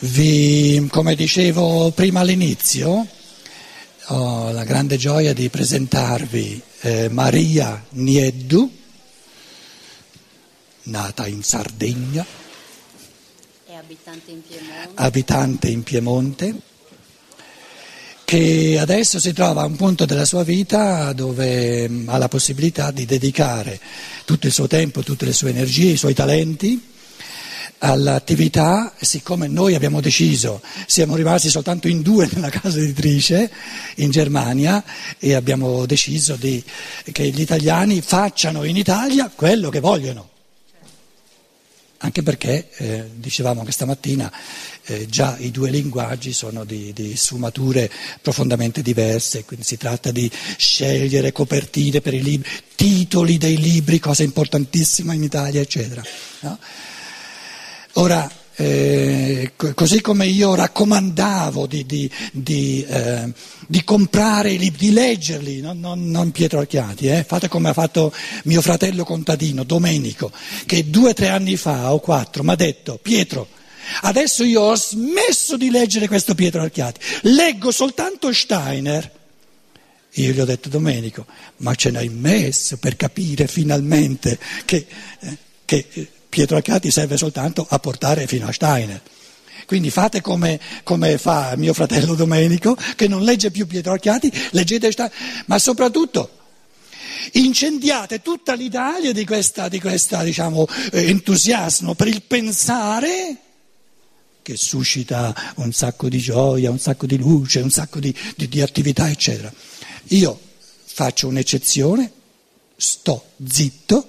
[0.00, 3.04] Vi, come dicevo prima all'inizio,
[4.06, 8.70] ho la grande gioia di presentarvi eh, Maria Nieddu,
[10.84, 12.24] nata in Sardegna,
[13.76, 14.92] abitante in Piemonte.
[14.94, 16.54] abitante in Piemonte,
[18.24, 22.92] che adesso si trova a un punto della sua vita dove mm, ha la possibilità
[22.92, 23.80] di dedicare
[24.24, 26.87] tutto il suo tempo, tutte le sue energie, i suoi talenti
[27.78, 33.50] all'attività, siccome noi abbiamo deciso, siamo rimasti soltanto in due nella casa editrice
[33.96, 34.82] in Germania
[35.18, 36.62] e abbiamo deciso di,
[37.12, 40.28] che gli italiani facciano in Italia quello che vogliono.
[42.00, 44.32] Anche perché, eh, dicevamo questa mattina,
[44.84, 47.90] eh, già i due linguaggi sono di, di, sfumature
[48.22, 54.22] profondamente diverse, quindi si tratta di scegliere copertine per i libri, titoli dei libri, cosa
[54.22, 56.00] importantissima in Italia, eccetera.
[56.40, 56.58] No?
[57.98, 63.32] Ora, eh, così come io raccomandavo di, di, di, eh,
[63.66, 67.72] di, comprare i libri, di leggerli, non, non, non Pietro Archiati, eh, fate come ha
[67.72, 70.30] fatto mio fratello contadino Domenico,
[70.64, 73.48] che due o tre anni fa o quattro mi ha detto Pietro,
[74.02, 79.16] adesso io ho smesso di leggere questo Pietro Archiati, leggo soltanto Steiner.
[80.12, 81.26] Io gli ho detto Domenico,
[81.58, 84.86] ma ce n'hai messo per capire finalmente che,
[85.20, 85.86] eh, che
[86.28, 89.00] Pietro Arcati serve soltanto a portare fino a Steiner.
[89.66, 94.90] Quindi fate come, come, fa mio fratello Domenico, che non legge più Pietro Archiati, leggete
[94.90, 95.14] Steiner,
[95.46, 96.30] ma soprattutto
[97.32, 103.36] incendiate tutta l'Italia di questo diciamo, eh, entusiasmo per il pensare
[104.42, 108.62] che suscita un sacco di gioia, un sacco di luce, un sacco di, di, di
[108.62, 109.52] attività, eccetera.
[110.08, 110.40] Io
[110.84, 112.10] faccio un'eccezione,
[112.74, 114.08] sto zitto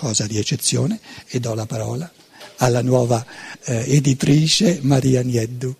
[0.00, 2.10] cosa di eccezione, e do la parola
[2.56, 3.22] alla nuova
[3.64, 5.76] eh, editrice Maria Nieddu.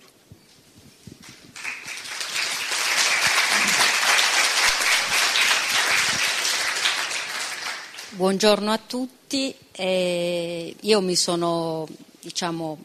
[8.11, 11.87] Buongiorno a tutti, eh, io mi sono,
[12.21, 12.77] diciamo,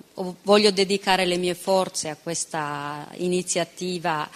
[0.42, 4.26] voglio dedicare le mie forze a questa iniziativa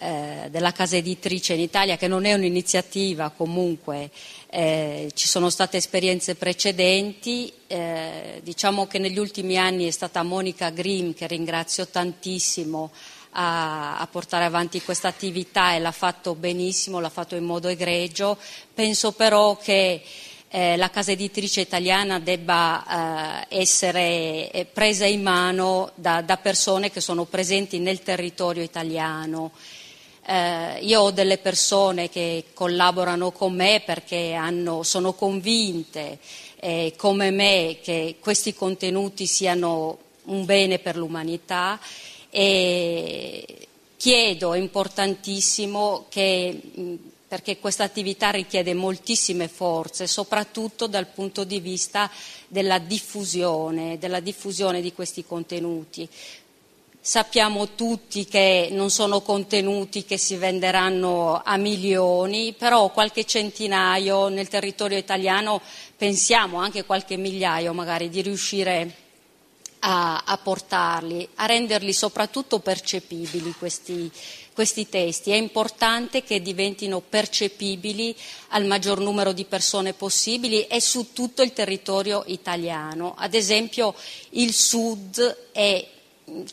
[0.00, 4.10] eh, della casa editrice in Italia, che non è un'iniziativa comunque
[4.52, 10.70] eh, ci sono state esperienze precedenti, eh, diciamo che negli ultimi anni è stata Monica
[10.70, 12.90] Grimm, che ringrazio tantissimo,
[13.32, 18.36] a, a portare avanti questa attività e l'ha fatto benissimo, l'ha fatto in modo egregio.
[18.74, 20.02] Penso però che
[20.48, 26.90] eh, la casa editrice italiana debba eh, essere eh, presa in mano da, da persone
[26.90, 29.52] che sono presenti nel territorio italiano
[30.30, 36.20] eh, io ho delle persone che collaborano con me perché hanno, sono convinte,
[36.60, 41.80] eh, come me, che questi contenuti siano un bene per l'umanità
[42.30, 43.44] e
[43.96, 46.60] chiedo, è importantissimo, che,
[47.26, 52.08] perché questa attività richiede moltissime forze, soprattutto dal punto di vista
[52.46, 56.08] della diffusione, della diffusione di questi contenuti.
[57.10, 64.46] Sappiamo tutti che non sono contenuti che si venderanno a milioni, però qualche centinaio nel
[64.46, 65.60] territorio italiano
[65.96, 68.94] pensiamo anche qualche migliaio magari di riuscire
[69.80, 74.08] a, a portarli, a renderli soprattutto percepibili questi,
[74.52, 75.32] questi testi.
[75.32, 78.14] È importante che diventino percepibili
[78.50, 83.14] al maggior numero di persone possibili e su tutto il territorio italiano.
[83.18, 83.96] Ad esempio
[84.28, 85.98] il Sud è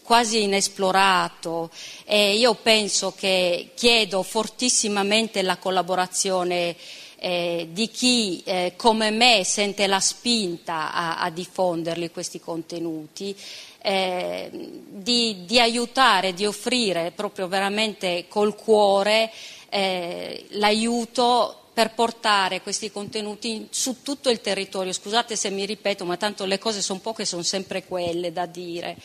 [0.03, 1.69] quasi inesplorato
[2.05, 6.75] e io penso che chiedo fortissimamente la collaborazione
[7.19, 13.35] eh, di chi eh, come me sente la spinta a, a diffonderli questi contenuti,
[13.81, 19.31] eh, di, di, aiutare, di offrire proprio veramente col cuore
[19.69, 24.91] eh, l'aiuto per portare questi contenuti su tutto il territorio.
[24.91, 28.97] Scusate se mi ripeto, ma tanto le cose sono poche, sono sempre quelle da dire.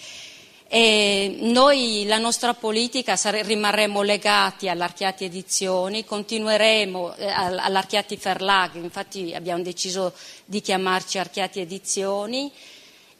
[0.75, 9.35] E noi, la nostra politica, sare, rimarremo legati all'Archiati Edizioni, continueremo eh, all'Archiati Verlag, infatti
[9.35, 10.15] abbiamo deciso
[10.47, 12.51] di chiamarci Archiati Edizioni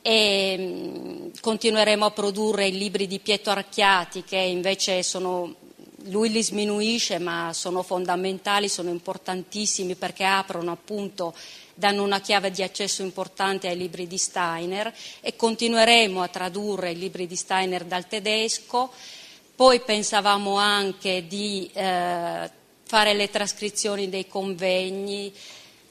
[0.01, 5.55] e mm, continueremo a produrre i libri di Pietro Archiati che invece sono,
[6.05, 11.35] lui li sminuisce ma sono fondamentali, sono importantissimi perché aprono appunto
[11.75, 16.99] danno una chiave di accesso importante ai libri di Steiner e continueremo a tradurre i
[16.99, 18.93] libri di Steiner dal tedesco.
[19.55, 22.51] Poi pensavamo anche di eh,
[22.85, 25.33] fare le trascrizioni dei convegni,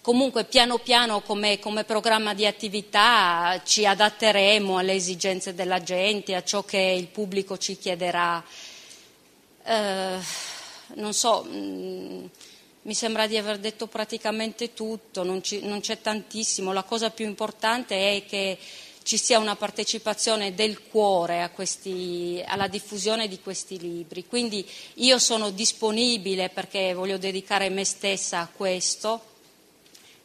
[0.01, 6.44] comunque piano piano come, come, programma di attività ci adatteremo alle esigenze della gente, a
[6.44, 8.44] ciò che il pubblico ci chiederà.
[9.63, 10.18] Eh,
[10.95, 12.25] non so, mh, mm,
[12.83, 16.74] mi sembra di aver detto praticamente tutto, non, ci, non c'è tantissimo.
[16.74, 18.57] La cosa più importante è che
[19.04, 24.25] ci sia una partecipazione del cuore questi, alla diffusione di questi libri.
[24.25, 29.30] Quindi io sono disponibile perché voglio dedicare me stessa a questo.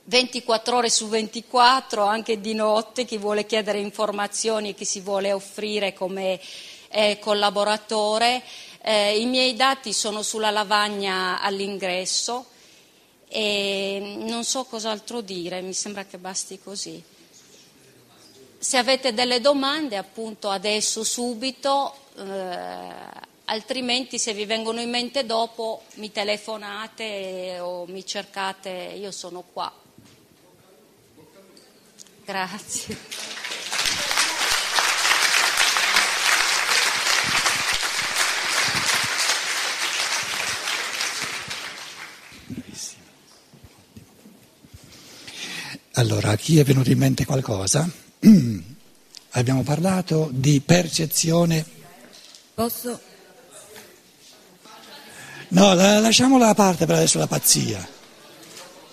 [0.04, 5.32] 24 ore su 24, anche di notte, chi vuole chiedere informazioni e chi si vuole
[5.32, 6.40] offrire come
[6.88, 8.42] eh, collaboratore.
[8.88, 12.46] Eh, I miei dati sono sulla lavagna all'ingresso
[13.26, 17.02] e non so cos'altro dire, mi sembra che basti così.
[18.58, 22.94] Se avete delle domande, appunto adesso, subito, eh,
[23.46, 29.72] altrimenti se vi vengono in mente dopo mi telefonate o mi cercate, io sono qua.
[32.24, 33.45] Grazie.
[46.06, 47.90] Allora, a chi è venuto in mente qualcosa?
[49.30, 51.66] Abbiamo parlato di percezione.
[52.54, 53.00] Posso?
[55.48, 57.84] No, la, lasciamola a parte per adesso la pazzia.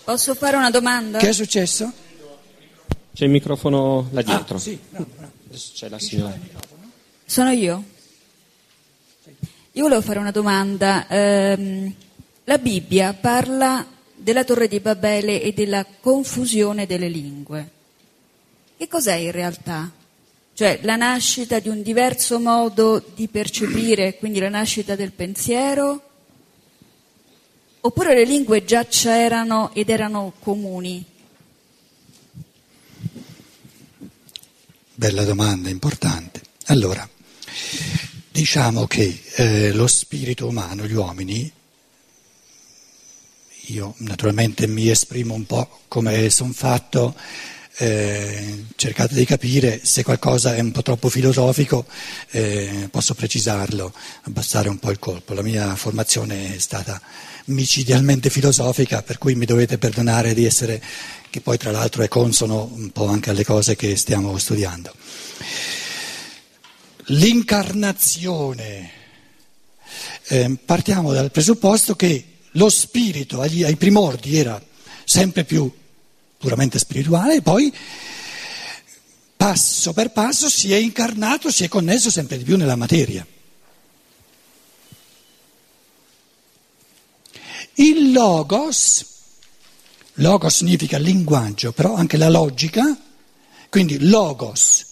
[0.02, 1.18] Posso fare una domanda?
[1.18, 1.92] Che è successo?
[3.14, 4.56] C'è il microfono là dietro.
[4.56, 5.32] Ah, sì, bravo, bravo.
[5.46, 6.36] Adesso c'è la signora.
[7.24, 7.84] Sono io.
[9.70, 11.06] Io volevo fare una domanda.
[11.06, 11.94] Eh,
[12.42, 13.86] la Bibbia parla
[14.24, 17.70] della Torre di Babele e della confusione delle lingue.
[18.78, 19.92] Che cos'è in realtà?
[20.54, 26.08] Cioè la nascita di un diverso modo di percepire, quindi la nascita del pensiero?
[27.80, 31.04] Oppure le lingue già c'erano ed erano comuni?
[34.94, 36.40] Bella domanda, importante.
[36.68, 37.06] Allora,
[38.30, 41.52] diciamo che eh, lo spirito umano, gli uomini,
[43.66, 47.14] io naturalmente mi esprimo un po' come sono fatto,
[47.76, 51.86] eh, cercate di capire se qualcosa è un po' troppo filosofico,
[52.30, 55.34] eh, posso precisarlo, abbassare un po' il colpo.
[55.34, 57.00] La mia formazione è stata
[57.46, 60.82] micidialmente filosofica, per cui mi dovete perdonare di essere,
[61.30, 64.94] che poi tra l'altro è consono un po' anche alle cose che stiamo studiando.
[67.06, 68.90] L'incarnazione.
[70.26, 74.62] Eh, partiamo dal presupposto che lo spirito agli, ai primordi era
[75.04, 75.70] sempre più
[76.38, 77.72] puramente spirituale e poi
[79.36, 83.26] passo per passo si è incarnato, si è connesso sempre di più nella materia.
[87.76, 89.04] Il logos,
[90.14, 92.96] logos significa linguaggio, però anche la logica,
[93.68, 94.86] quindi logos,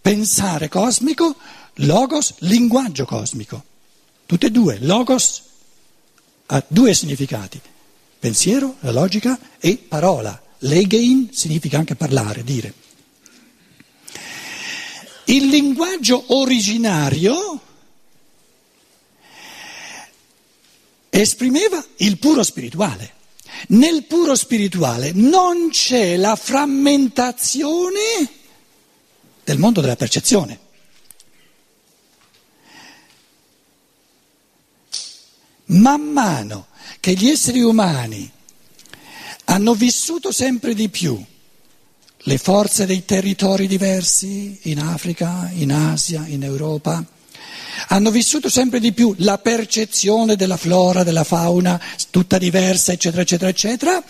[0.00, 1.36] pensare cosmico,
[1.74, 3.62] logos, linguaggio cosmico.
[4.24, 5.42] Tutte e due, logos
[6.50, 7.60] ha due significati,
[8.18, 10.40] pensiero, la logica, e parola.
[10.60, 12.72] Legein significa anche parlare, dire.
[15.24, 17.60] Il linguaggio originario
[21.10, 23.16] esprimeva il puro spirituale.
[23.68, 28.30] Nel puro spirituale non c'è la frammentazione
[29.44, 30.66] del mondo della percezione.
[35.68, 36.66] Man mano
[37.00, 38.30] che gli esseri umani
[39.44, 41.22] hanno vissuto sempre di più
[42.22, 47.02] le forze dei territori diversi in Africa, in Asia, in Europa,
[47.88, 53.50] hanno vissuto sempre di più la percezione della flora, della fauna, tutta diversa, eccetera, eccetera,
[53.50, 54.02] eccetera,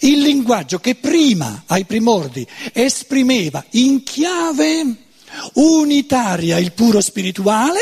[0.00, 4.96] il linguaggio che prima, ai primordi, esprimeva in chiave
[5.54, 7.80] unitaria il puro spirituale,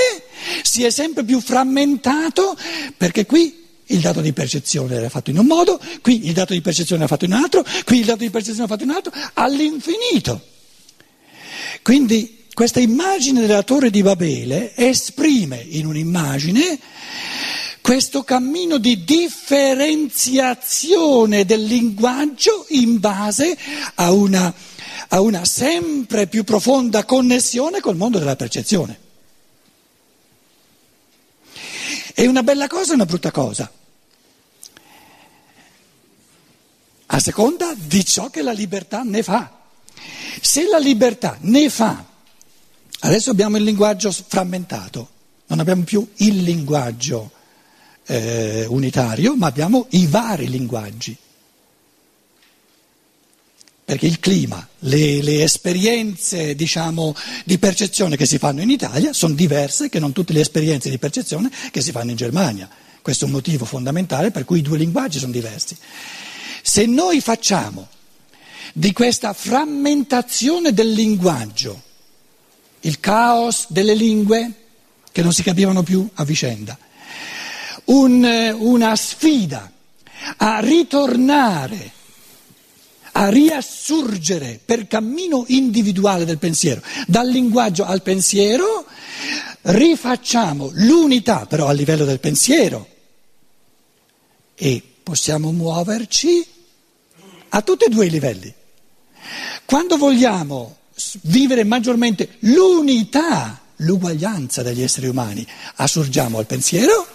[0.71, 2.57] si è sempre più frammentato
[2.97, 6.61] perché qui il dato di percezione era fatto in un modo, qui il dato di
[6.61, 8.95] percezione era fatto in un altro, qui il dato di percezione era fatto in un
[8.95, 10.41] altro, all'infinito.
[11.83, 16.79] Quindi questa immagine della torre di Babele esprime in un'immagine
[17.81, 23.59] questo cammino di differenziazione del linguaggio in base
[23.97, 24.55] a una
[25.13, 29.10] a una sempre più profonda connessione col mondo della percezione.
[32.21, 33.73] È una bella cosa o una brutta cosa?
[37.07, 39.59] A seconda di ciò che la libertà ne fa.
[40.43, 42.05] Se la libertà ne fa,
[43.01, 45.09] adesso abbiamo il linguaggio frammentato,
[45.47, 47.31] non abbiamo più il linguaggio
[48.05, 51.17] eh, unitario, ma abbiamo i vari linguaggi.
[53.91, 57.13] Perché il clima, le, le esperienze diciamo,
[57.45, 60.99] di percezione che si fanno in Italia sono diverse che non tutte le esperienze di
[60.99, 62.69] percezione che si fanno in Germania.
[63.03, 65.77] Questo è un motivo fondamentale per cui i due linguaggi sono diversi.
[66.63, 67.89] Se noi facciamo
[68.75, 71.83] di questa frammentazione del linguaggio
[72.83, 74.53] il caos delle lingue
[75.11, 76.79] che non si capivano più a vicenda,
[77.87, 79.69] un, una sfida
[80.37, 81.99] a ritornare
[83.13, 88.87] a riassurgere per cammino individuale del pensiero, dal linguaggio al pensiero,
[89.63, 92.87] rifacciamo l'unità però a livello del pensiero
[94.55, 96.47] e possiamo muoverci
[97.51, 98.53] a tutti e due i livelli.
[99.65, 100.77] Quando vogliamo
[101.23, 107.07] vivere maggiormente l'unità, l'uguaglianza degli esseri umani, assurgiamo al pensiero,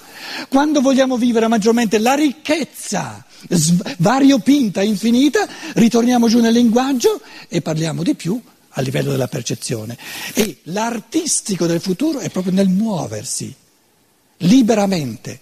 [0.49, 3.25] quando vogliamo vivere maggiormente la ricchezza
[3.97, 9.97] variopinta, infinita, ritorniamo giù nel linguaggio e parliamo di più a livello della percezione.
[10.33, 13.53] E l'artistico del futuro è proprio nel muoversi
[14.39, 15.39] liberamente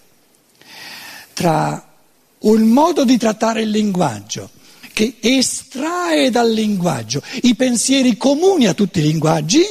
[1.32, 1.92] tra
[2.40, 4.50] un modo di trattare il linguaggio
[4.92, 9.62] che estrae dal linguaggio i pensieri comuni a tutti i linguaggi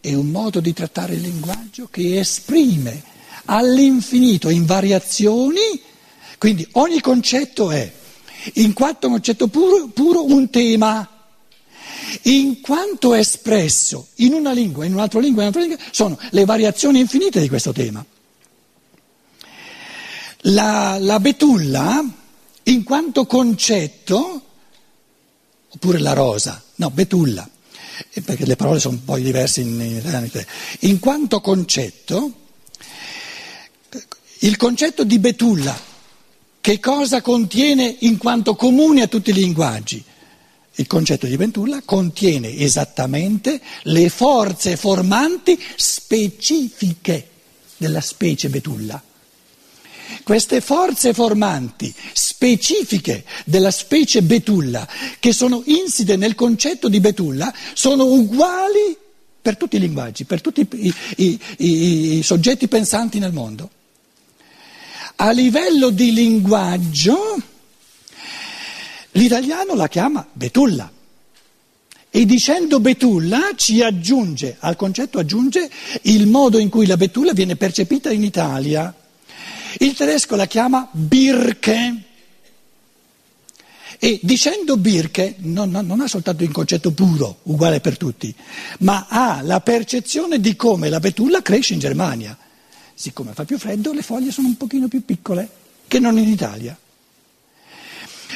[0.00, 3.02] e un modo di trattare il linguaggio che esprime
[3.48, 5.80] all'infinito in variazioni.
[6.38, 7.90] Quindi ogni concetto è,
[8.54, 11.08] in quanto concetto puro, puro un tema,
[12.22, 17.00] in quanto espresso in una lingua, in un'altra lingua, in un'altra lingua, sono le variazioni
[17.00, 18.04] infinite di questo tema.
[20.42, 22.04] La, la betulla,
[22.64, 24.42] in quanto concetto,
[25.70, 27.48] oppure la rosa, no, betulla,
[28.10, 30.44] eh, perché le parole sono poi diverse in, in,
[30.80, 32.46] in quanto concetto,
[34.40, 35.88] il concetto di betulla
[36.60, 40.04] che cosa contiene in quanto comune a tutti i linguaggi?
[40.74, 47.28] Il concetto di Ventulla contiene esattamente le forze formanti specifiche
[47.78, 49.02] della specie betulla.
[50.22, 54.86] Queste forze formanti specifiche della specie betulla,
[55.18, 58.94] che sono insite nel concetto di betulla, sono uguali
[59.40, 63.70] per tutti i linguaggi, per tutti i, i, i, i soggetti pensanti nel mondo.
[65.20, 67.42] A livello di linguaggio,
[69.12, 70.88] l'italiano la chiama betulla.
[72.08, 75.68] E dicendo betulla ci aggiunge, al concetto aggiunge
[76.02, 78.94] il modo in cui la betulla viene percepita in Italia.
[79.78, 82.02] Il tedesco la chiama Birke.
[83.98, 88.32] E dicendo Birke non, non, ha soltanto il concetto puro, uguale per tutti,
[88.80, 92.38] ma ha la percezione di come la betulla cresce in Germania
[92.98, 95.48] siccome fa più freddo, le foglie sono un pochino più piccole
[95.86, 96.76] che non in Italia.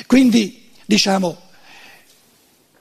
[0.06, 1.36] Quindi, diciamo,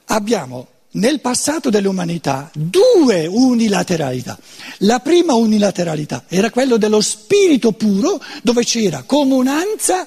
[0.06, 4.38] abbiamo nel passato dell'umanità due unilateralità.
[4.80, 10.06] La prima unilateralità era quella dello spirito puro, dove c'era comunanza,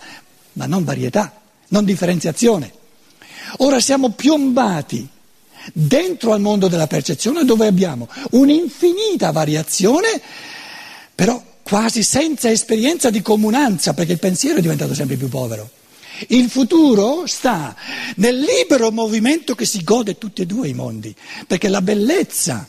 [0.52, 2.72] ma non varietà, non differenziazione.
[3.58, 5.08] Ora siamo piombati
[5.72, 10.22] dentro al mondo della percezione dove abbiamo un'infinita variazione,
[11.16, 15.70] però quasi senza esperienza di comunanza, perché il pensiero è diventato sempre più povero.
[16.28, 17.74] Il futuro sta
[18.16, 21.12] nel libero movimento che si gode tutti e due i mondi,
[21.46, 22.68] perché la bellezza,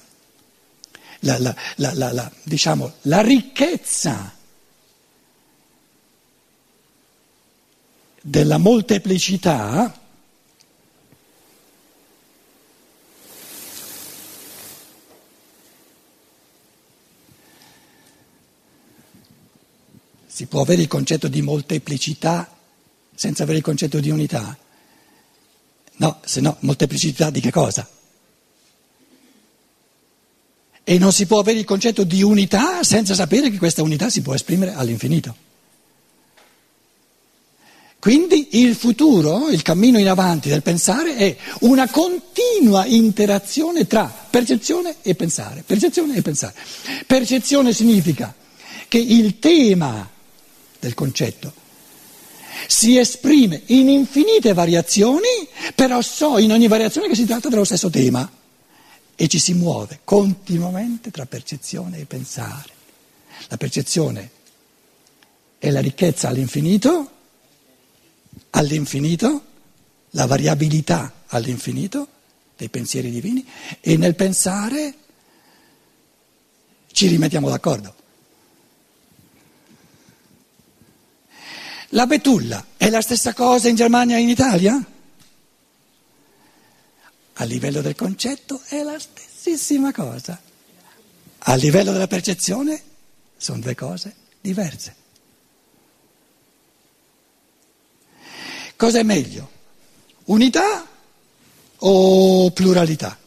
[1.19, 4.33] la, la, la, diciamo, la ricchezza
[8.21, 9.99] della molteplicità
[20.55, 22.49] può avere il concetto di molteplicità
[23.13, 24.57] senza avere il concetto di unità?
[25.97, 27.85] No, se no, molteplicità di che cosa?
[30.81, 34.21] E non si può avere il concetto di unità senza sapere che questa unità si
[34.21, 35.35] può esprimere all'infinito.
[37.99, 44.95] Quindi il futuro, il cammino in avanti del pensare è una continua interazione tra percezione
[45.01, 45.63] e pensare.
[45.65, 46.53] Percezione e pensare.
[47.05, 48.33] Percezione significa
[48.87, 50.13] che il tema
[50.85, 51.51] del concetto.
[52.67, 57.89] Si esprime in infinite variazioni, però so in ogni variazione che si tratta dello stesso
[57.89, 58.31] tema
[59.15, 62.73] e ci si muove continuamente tra percezione e pensare.
[63.47, 64.29] La percezione
[65.57, 67.09] è la ricchezza all'infinito,
[68.51, 69.43] all'infinito,
[70.11, 72.07] la variabilità all'infinito
[72.55, 73.45] dei pensieri divini
[73.81, 74.93] e nel pensare
[76.91, 78.03] ci rimettiamo d'accordo.
[81.95, 84.85] La betulla è la stessa cosa in Germania e in Italia?
[87.35, 90.37] A livello del concetto è la stessissima cosa.
[91.37, 92.81] A livello della percezione
[93.37, 94.95] sono due cose diverse.
[98.75, 99.49] Cosa è meglio?
[100.25, 100.85] Unità
[101.77, 103.17] o pluralità?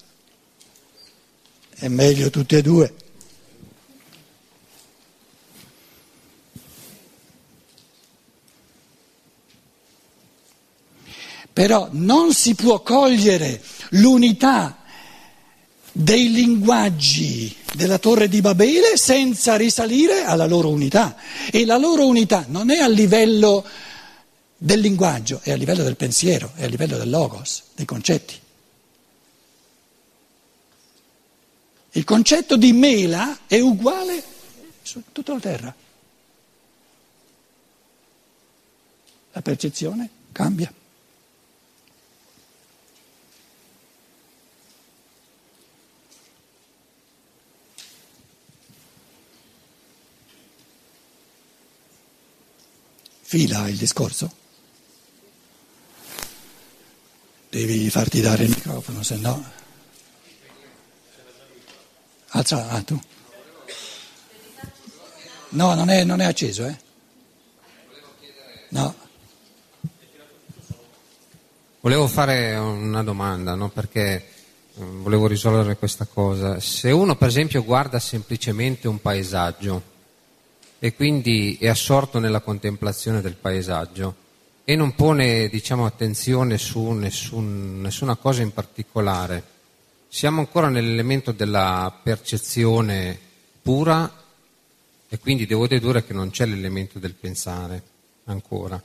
[1.71, 2.95] È meglio tutte e due.
[11.59, 13.61] Però non si può cogliere
[13.91, 14.77] l'unità
[15.91, 21.17] dei linguaggi della torre di Babele senza risalire alla loro unità.
[21.51, 23.67] E la loro unità non è a livello
[24.57, 28.41] del linguaggio, è a livello del pensiero, è a livello del logos, dei concetti.
[31.91, 34.23] Il concetto di mela è uguale
[34.81, 35.75] su tutta la terra.
[39.33, 40.73] La percezione cambia.
[53.29, 54.33] Fila il discorso?
[57.51, 59.45] Devi farti dare il microfono, se no.
[62.29, 62.99] Alza, ah, tu.
[65.51, 66.79] No, non è, non è acceso, eh?
[68.71, 68.95] No.
[71.81, 73.69] Volevo fare una domanda, no?
[73.69, 74.27] perché
[74.81, 76.61] mm, volevo risolvere questa cosa.
[76.61, 79.97] Se uno, per esempio, guarda semplicemente un paesaggio,
[80.79, 84.27] e quindi è assorto nella contemplazione del paesaggio
[84.65, 89.43] e non pone diciamo, attenzione su nessun, nessuna cosa in particolare.
[90.09, 93.19] Siamo ancora nell'elemento della percezione
[93.63, 94.11] pura
[95.09, 97.83] e quindi devo dedurre che non c'è l'elemento del pensare
[98.25, 98.83] ancora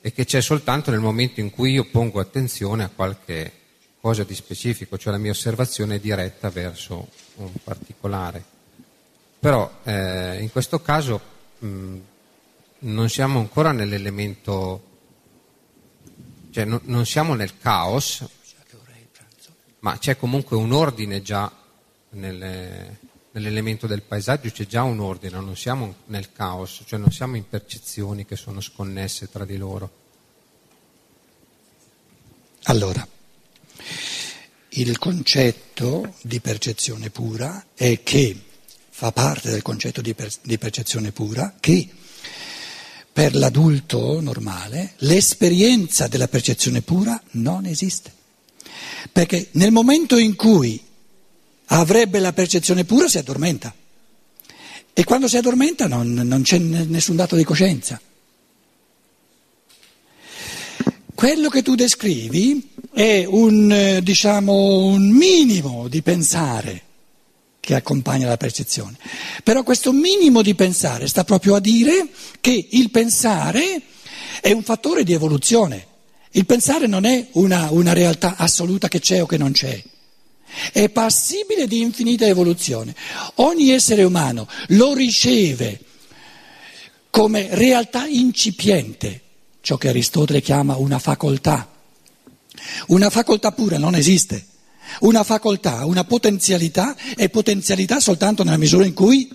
[0.00, 3.52] e che c'è soltanto nel momento in cui io pongo attenzione a qualche
[4.00, 8.58] cosa di specifico, cioè la mia osservazione è diretta verso un particolare.
[9.40, 11.18] Però eh, in questo caso
[11.60, 11.96] mh,
[12.80, 14.84] non siamo ancora nell'elemento,
[16.50, 18.22] cioè no, non siamo nel caos,
[19.78, 21.50] ma c'è comunque un ordine già
[22.10, 22.98] nelle,
[23.30, 27.48] nell'elemento del paesaggio, c'è già un ordine, non siamo nel caos, cioè non siamo in
[27.48, 29.90] percezioni che sono sconnesse tra di loro.
[32.64, 33.08] Allora,
[34.68, 38.48] il concetto di percezione pura è che
[39.00, 41.88] fa parte del concetto di, per, di percezione pura, che
[43.10, 48.12] per l'adulto normale l'esperienza della percezione pura non esiste.
[49.10, 50.78] Perché nel momento in cui
[51.68, 53.74] avrebbe la percezione pura si addormenta.
[54.92, 57.98] E quando si addormenta non, non c'è nessun dato di coscienza.
[61.14, 66.88] Quello che tu descrivi è un, eh, diciamo, un minimo di pensare
[67.60, 68.96] che accompagna la percezione.
[69.44, 72.08] Però questo minimo di pensare sta proprio a dire
[72.40, 73.82] che il pensare
[74.40, 75.86] è un fattore di evoluzione.
[76.32, 79.82] Il pensare non è una, una realtà assoluta che c'è o che non c'è.
[80.72, 82.94] È passibile di infinita evoluzione.
[83.36, 85.80] Ogni essere umano lo riceve
[87.10, 89.20] come realtà incipiente,
[89.60, 91.68] ciò che Aristotele chiama una facoltà.
[92.88, 94.46] Una facoltà pura non esiste.
[95.00, 99.28] Una facoltà, una potenzialità è potenzialità soltanto nella misura in cui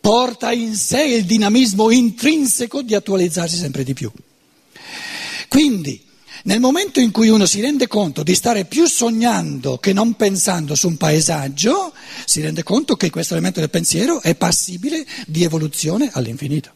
[0.00, 4.10] porta in sé il dinamismo intrinseco di attualizzarsi sempre di più.
[5.48, 6.02] Quindi,
[6.44, 10.74] nel momento in cui uno si rende conto di stare più sognando che non pensando
[10.74, 11.92] su un paesaggio,
[12.24, 16.72] si rende conto che questo elemento del pensiero è passibile di evoluzione all'infinito.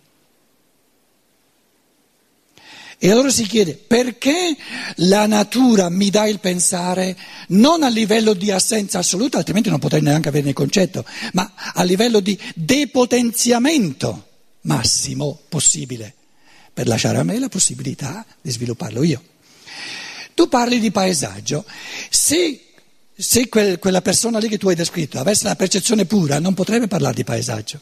[2.99, 4.57] E allora si chiede perché
[4.97, 7.17] la natura mi dà il pensare
[7.49, 11.83] non a livello di assenza assoluta, altrimenti non potrei neanche averne il concetto, ma a
[11.83, 14.27] livello di depotenziamento
[14.63, 16.15] massimo possibile,
[16.73, 19.23] per lasciare a me la possibilità di svilupparlo io.
[20.35, 21.67] Tu parli di paesaggio,
[22.09, 22.61] se,
[23.15, 26.89] se quel, quella persona lì che tu hai descritto avesse la percezione pura non potrebbe
[26.89, 27.81] parlare di paesaggio.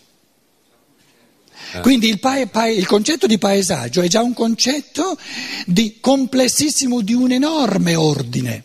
[1.75, 1.81] Eh.
[1.81, 5.19] Quindi il, pa- pa- il, concetto di paesaggio è già un concetto
[5.67, 8.63] di complessissimo, di un enorme ordine.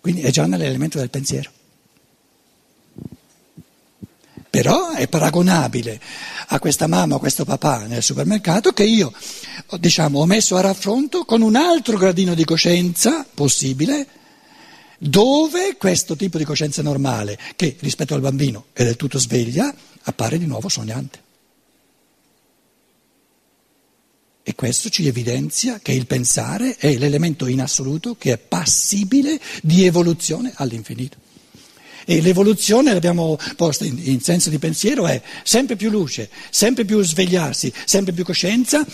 [0.00, 1.50] Quindi è già nell'elemento del pensiero.
[4.48, 6.00] Però è paragonabile
[6.46, 9.12] a questa mamma o a questo papà nel supermercato che io
[9.80, 14.19] diciamo, ho messo a raffronto con un altro gradino di coscienza possibile
[15.02, 20.36] dove questo tipo di coscienza normale, che rispetto al bambino è del tutto sveglia, appare
[20.38, 21.28] di nuovo sognante.
[24.42, 29.86] E questo ci evidenzia che il pensare è l'elemento in assoluto che è passibile di
[29.86, 31.16] evoluzione all'infinito.
[32.04, 37.02] E l'evoluzione, l'abbiamo posta in, in, senso di pensiero, è sempre più luce, sempre più
[37.02, 38.84] svegliarsi, sempre più coscienza,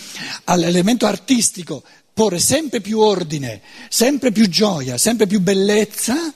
[0.43, 1.83] all'elemento artistico,
[2.17, 6.33] porre sempre più ordine, sempre più gioia, sempre più bellezza,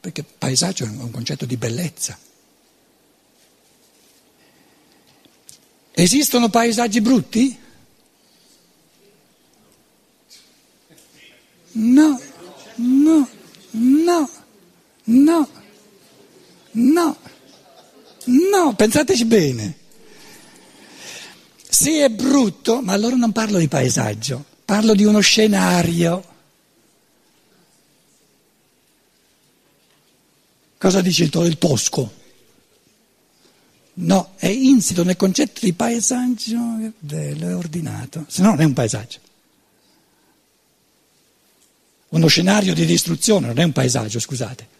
[0.00, 2.16] perché paesaggio è un concetto di bellezza.
[5.90, 7.58] Esistono paesaggi brutti?
[11.72, 12.20] No,
[12.76, 13.28] no,
[13.72, 14.30] no,
[15.02, 15.48] no,
[16.70, 17.16] no,
[18.24, 19.78] no, pensateci bene.
[21.78, 26.24] Se è brutto, ma allora non parlo di paesaggio, parlo di uno scenario.
[30.78, 32.14] Cosa dice il tosco?
[33.92, 38.64] No, è insito nel concetto di paesaggio, che bello, è ordinato, se no non è
[38.64, 39.18] un paesaggio.
[42.08, 44.75] Uno scenario di distruzione non è un paesaggio, scusate.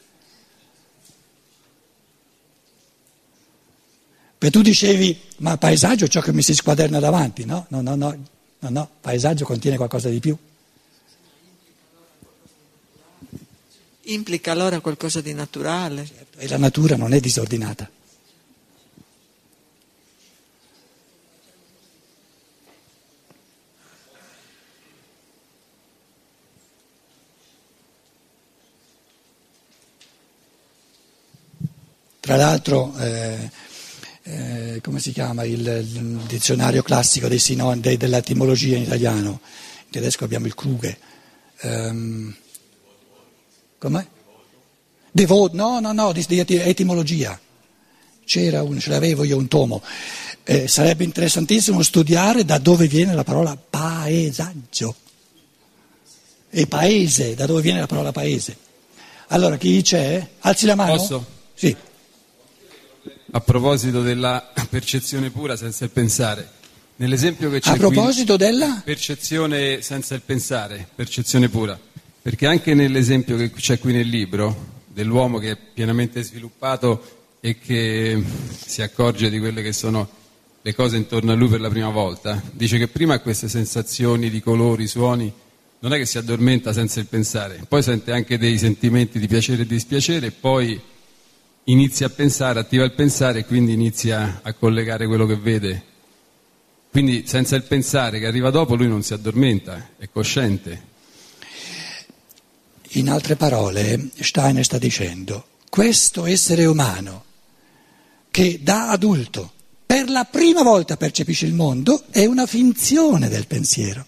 [4.39, 7.67] Perché tu dicevi, ma paesaggio è ciò che mi si squaderna davanti, no?
[7.71, 8.17] No, no, no,
[8.59, 10.37] no, no, paesaggio contiene qualcosa di più.
[14.09, 16.07] Implica allora qualcosa di naturale.
[16.07, 17.91] Certo, e la natura non è disordinata.
[32.21, 33.51] Tra l'altro, eh,
[34.77, 39.41] eh, come si chiama il, il dizionario classico dei sinon, de, dell'etimologia in italiano?
[39.85, 40.99] In tedesco abbiamo il Kruge.
[41.63, 42.35] Um,
[43.79, 44.07] com'è?
[45.11, 47.39] Devo, no, no, no, di, di etimologia.
[48.25, 49.83] C'era un, ce l'avevo io un tomo.
[50.45, 54.95] Eh, sarebbe interessantissimo studiare da dove viene la parola paesaggio.
[56.51, 58.57] E paese, da dove viene la parola paese.
[59.29, 60.27] Allora, chi c'è?
[60.41, 60.97] Alzi la mano.
[60.97, 61.27] Posso?
[61.55, 61.75] Sì.
[63.37, 66.49] A proposito della percezione pura senza il pensare,
[66.97, 68.81] nell'esempio che c'è A proposito qui, della?
[68.83, 71.79] percezione senza il pensare, percezione pura,
[72.23, 78.25] perché anche nell'esempio che c'è qui nel libro dell'uomo che è pienamente sviluppato e che
[78.65, 80.09] si accorge di quelle che sono
[80.63, 84.31] le cose intorno a lui per la prima volta, dice che prima ha queste sensazioni
[84.31, 85.31] di colori, suoni,
[85.81, 89.61] non è che si addormenta senza il pensare, poi sente anche dei sentimenti di piacere
[89.61, 90.81] e di dispiacere e poi
[91.69, 95.85] inizia a pensare, attiva il pensare e quindi inizia a collegare quello che vede.
[96.91, 100.95] Quindi senza il pensare che arriva dopo lui non si addormenta, è cosciente.
[102.91, 107.25] In altre parole, Steiner sta dicendo, questo essere umano
[108.31, 109.53] che da adulto
[109.85, 114.05] per la prima volta percepisce il mondo è una finzione del pensiero,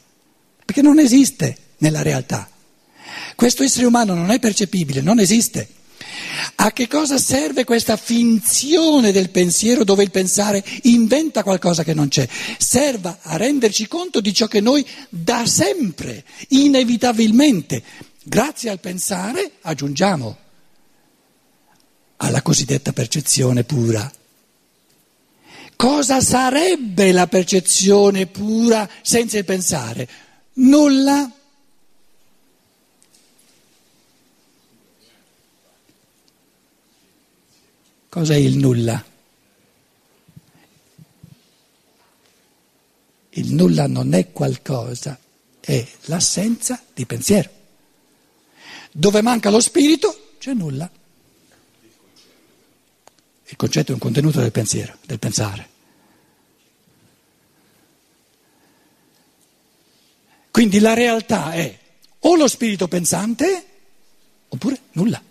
[0.65, 2.49] perché non esiste nella realtà.
[3.35, 5.69] Questo essere umano non è percepibile, non esiste.
[6.57, 12.09] A che cosa serve questa finzione del pensiero dove il pensare inventa qualcosa che non
[12.09, 12.29] c'è?
[12.59, 17.83] Serve a renderci conto di ciò che noi da sempre, inevitabilmente,
[18.25, 20.37] grazie al pensare, aggiungiamo
[22.17, 24.11] alla cosiddetta percezione pura.
[25.77, 30.09] Cosa sarebbe la percezione pura senza il pensare?
[30.55, 31.33] Nulla.
[38.19, 39.05] Cos'è il nulla?
[43.29, 45.17] Il nulla non è qualcosa,
[45.61, 47.49] è l'assenza di pensiero.
[48.91, 50.91] Dove manca lo spirito c'è nulla.
[53.45, 55.69] Il concetto è un contenuto del pensiero, del pensare.
[60.51, 61.79] Quindi la realtà è
[62.19, 63.67] o lo spirito pensante
[64.49, 65.23] oppure nulla.